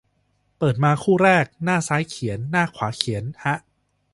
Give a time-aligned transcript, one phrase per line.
[0.57, 3.55] เปิดมาคู่แรก หน้าซ้ายเขียน หน้าขวาเขียน ฮะ